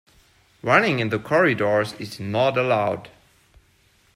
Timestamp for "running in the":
0.63-1.19